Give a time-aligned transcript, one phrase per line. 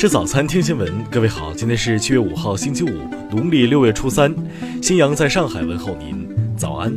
[0.00, 1.04] 吃早餐，听新闻。
[1.10, 2.88] 各位好，今天是七月五号，星期五，
[3.30, 4.34] 农历六月初三。
[4.82, 6.26] 新阳在上海问候您，
[6.56, 6.90] 早安。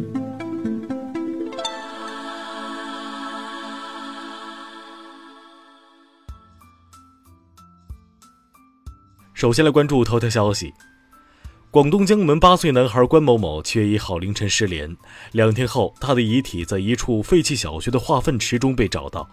[9.33, 10.71] 首先来关注头条消息：
[11.71, 14.95] 广东江门八岁男孩关某某七月一号凌晨失联，
[15.33, 19.29] 两天后，他的遗体在一处废弃小学的化粪池中被找到。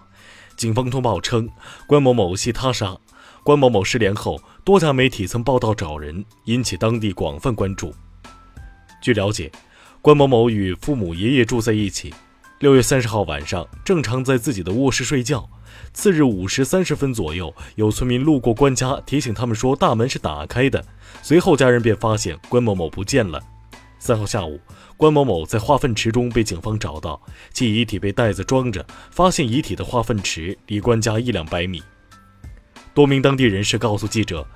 [0.56, 1.48] 警方通报称，
[1.86, 2.98] 关某某系他杀。
[3.42, 7.94] 关某某失联后，多家媒体曾报道找人，引起当地广泛关注。
[9.00, 9.50] 据了解，
[10.02, 12.12] 关某某与父母、爷爷住在一起。
[12.58, 15.48] 六月三十号晚上，正常在自己的卧室睡觉。
[15.94, 20.84] 次日五时三十分左右，有村民路过关家，提醒他们说大门是打开的。
[21.22, 23.42] 随后，家人便发现关某某不见了。
[23.98, 24.60] 三号下午，
[24.98, 27.18] 关某某在化粪池中被警方找到，
[27.54, 31.82] 其遗体被袋子装着，发现遗体的化粪池离关家一两百米。
[32.92, 34.46] 多名当地人士告诉记者，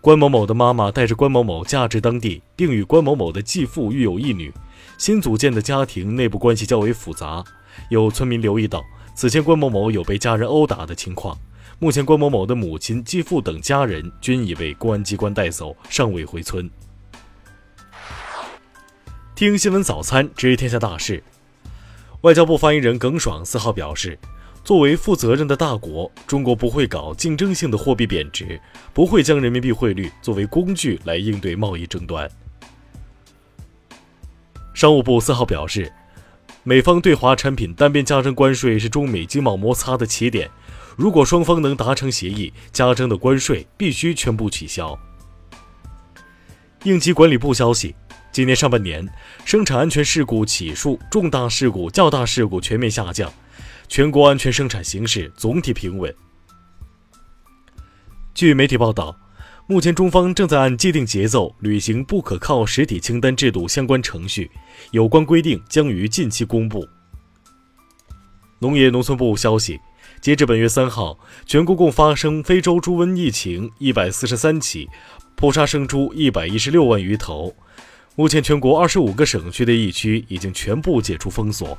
[0.00, 4.52] 关某某的妈妈带着关某某嫁至当地，并与关某某的继父育有一女。
[4.96, 7.44] 新组建的家庭内部关系较为复杂。
[7.90, 8.82] 有村民留意到，
[9.14, 11.36] 此前关某某有被家人殴打的情况。
[11.78, 16.70] 目前，关某某的母亲、继父等家人均已被公安机关带走，尚未回村。
[19.34, 21.22] 听新闻早餐，知天下大事。
[22.22, 24.18] 外交部发言人耿爽四号表示。
[24.64, 28.60] 作为负责任的大国，中国不会搞竞争性的货币贬值，
[28.94, 32.30] 不会将人民币汇率作为工具来应对贸易争端。
[34.72, 35.92] 商务部四号表示，
[36.62, 40.48] 美方对华产品单边加征关税是中美经贸摩擦的起点，
[40.96, 44.96] 如果双方能达成协议，加征的关税必须全部取消。
[46.84, 47.94] 应急管理部消息，
[48.30, 49.08] 今年上半年
[49.44, 53.30] 生产安全事故起数、重大事故、较大事故全面下降。
[53.92, 56.10] 全国安全生产形势总体平稳。
[58.32, 59.14] 据媒体报道，
[59.66, 64.50] 目前中方正在按既定节奏履行不可靠实体清单制度相关程序，
[64.92, 66.88] 有关规定将于近期公布。
[68.60, 69.78] 农业农村部消息，
[70.22, 74.88] 截至本月三号，全国共发生非洲猪瘟疫情一百四十三起，
[75.36, 77.54] 扑杀生猪一百一十六万余头。
[78.16, 81.76] 目前，全国二十五个省区的疫区已经全部解除封锁。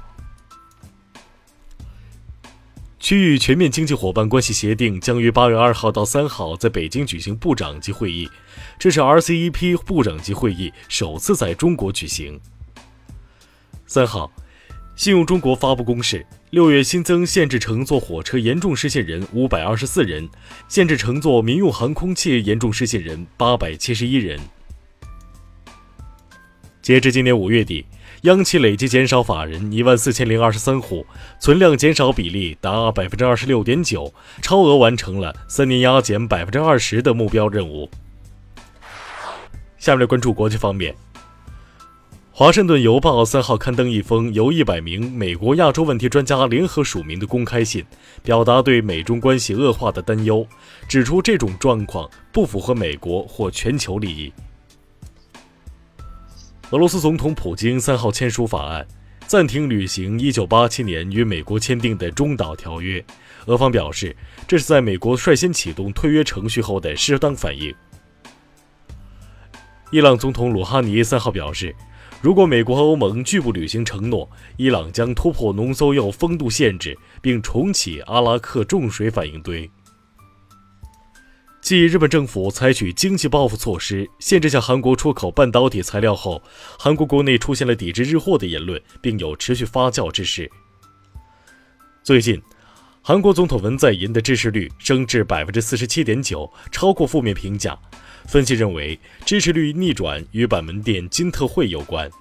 [3.03, 8.29] 区域全面经济伙伴关系协定将于八月二号到三号在北京举行部长级会议，
[8.79, 12.39] 这是 RCEP 部长级会议首次在中国举行。
[13.85, 14.31] 三号，
[14.95, 20.29] 信用中国发布公示，六月新增限制乘坐火车严重失信人五百二十四人，
[20.69, 24.39] 限制乘坐民用航空器严重失信人八百七十一人。
[26.81, 27.85] 截至今年五月底。
[28.23, 31.05] 央企累计减少法人一万四千零二十三户，
[31.41, 37.89] 存量减少比例达百分之二十六点九，超额完成了三年压减百分之二十的目标任务。
[39.77, 40.93] 下面来关注国际方面，
[42.31, 47.83] 《华盛顿邮报》三号刊登一封由一百名美国亚洲问题专家联合署名的公开信，
[48.23, 50.47] 表达对美中关系恶化的担忧，
[50.87, 54.31] 指出这种状况不符合美国或全球利益。
[56.73, 58.83] 俄罗斯总统普京三号签署法案，
[59.27, 63.05] 暂停履行1987年与美国签订的中导条约。
[63.45, 64.15] 俄方表示，
[64.47, 67.71] 这是在美国率先启动退约程序后的适当反应。
[69.91, 71.75] 伊朗总统鲁哈尼三号表示，
[72.23, 79.69] 如果美国和欧盟拒不履行承诺，伊朗将突破浓缩铀风度限制，并重启阿拉克重水反应堆。
[81.63, 86.43] 继日本政府采取经济报复措施，限制向韩国出口半导体材料后，
[86.77, 90.51] 韩国国内出现了抵制日货的言论，并有持续发酵之势。
[92.03, 92.41] 最近，
[93.01, 97.79] 韩国总统文在寅的支持率升至百分之四十七点九，超过负面评价。
[98.27, 102.11] 分析认为，支持率逆转与板门店金特惠有关。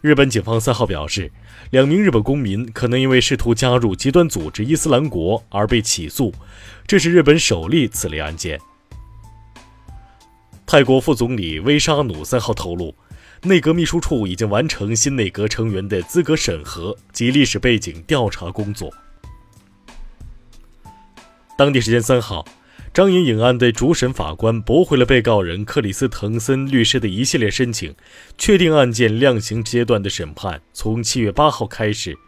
[0.00, 1.30] 日本警方三号表示，
[1.70, 6.32] 两名日本公民可能因为试图加入极端组织伊斯兰国而被起诉，
[6.86, 8.60] 这是日本首例此类案件。
[10.64, 12.94] 泰国副总理威沙努三号透露，
[13.42, 18.92] 内阁秘书处已经完成新内阁成员的资格审核及历史背景调查工作。
[21.56, 22.44] 当地时间三号。
[22.98, 27.94] 张颖颖案的主审法官驳回了被告人克里斯滕森律师的一系列申请，
[28.36, 32.18] 确定案件量刑阶段的审判从七月八号开始。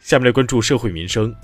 [0.00, 1.34] 下面来关注社会民生。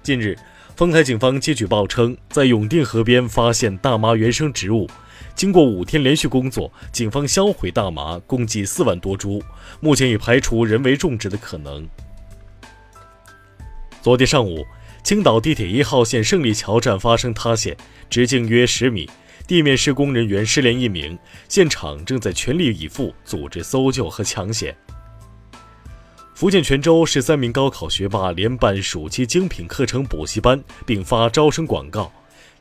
[0.00, 0.38] 近日，
[0.76, 4.88] 丰台警方接举报称，在永定河边发现大麻原生植物，
[5.34, 9.42] 经过五天连续工作，警方销毁大麻共计四万多株，
[9.80, 11.84] 目前已排除人为种植的可能。
[14.00, 14.64] 昨天上午。
[15.04, 17.76] 青岛地铁一号线胜利桥站发生塌陷，
[18.08, 19.06] 直径约十米，
[19.46, 24.74] 地面施工人员失联一名，现场正在全力以赴组织搜救和抢险。
[26.34, 32.10] 福建泉州十三名高考学霸联办暑期精品课程补习班，并发招生广告。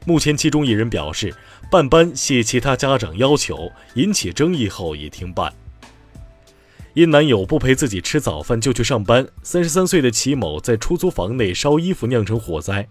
[0.06, 1.34] 目前，其中一人表示
[1.72, 5.54] 办班系其他家长要求，引起争议后已停办。
[6.94, 12.88] 因男友不陪自己吃早饭就去上班，三十三岁的齐某在出租房内烧衣服酿成火灾。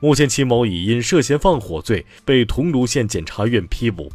[0.00, 4.10] 目前，齐某已因涉嫌放火罪被桐庐县检察院批捕。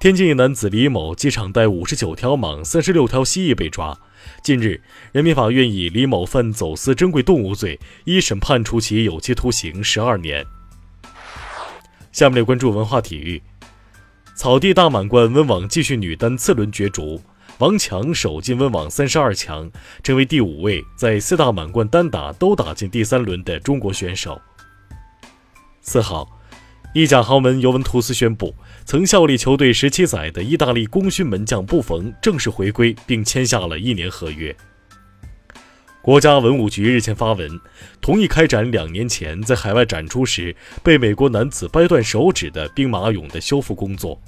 [0.00, 3.96] 天津一男子李某机场带五十九条蟒、三十六条蜥蜴被抓。
[4.42, 4.82] 近日，
[5.12, 10.44] 人民法院以李某犯走私珍贵动物罪，一审判处其有期徒刑十二年。
[12.10, 13.40] 下面关注文化体育。
[14.40, 17.20] 草地大满贯温网继续女单次轮角逐，
[17.58, 19.70] 王强首进温网三十二强，
[20.02, 24.40] 成为第五位在四大满贯单打都打进第三轮的中国选手。
[25.82, 26.26] 四号。
[26.94, 28.54] 意甲豪门尤文图斯宣布，
[28.86, 34.56] 曾效力球队十七载的意大利功勋门将布冯正式回归，并签下了一年合约。
[36.00, 37.60] 国家文物局日前发文，
[38.00, 44.18] 同意开展两年前在海外展出时被美国男子掰断手指的兵马俑的修复工作。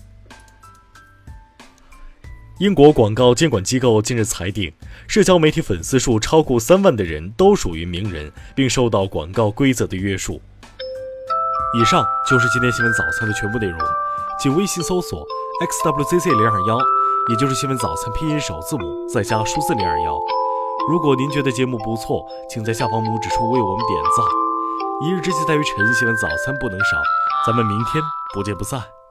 [2.59, 4.73] 英国广告监管机构近日裁定，
[5.09, 10.41] 社交媒体粉丝数超过三万的人都属于名人，并受到广告规则的约束。
[11.77, 13.79] 以上就是今天新闻早餐的全部内容，
[14.41, 15.27] 请微信搜索
[15.67, 16.79] xwzc 零二幺，
[17.31, 20.17] 也就是新闻早餐拼音首字母再加数字零二幺。
[20.89, 24.25] 如果您觉得节目不错，请在下方拇指处为我们点赞。
[25.05, 27.03] 一日之计在于晨，新闻早餐不能少，
[27.47, 28.01] 咱们明天
[28.35, 29.02] 不见不散。